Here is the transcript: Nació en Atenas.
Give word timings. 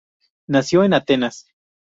Nació 0.47 0.83
en 0.83 0.95
Atenas. 0.95 1.45